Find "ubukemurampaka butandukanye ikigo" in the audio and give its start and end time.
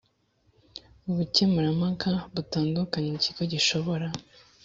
1.09-3.43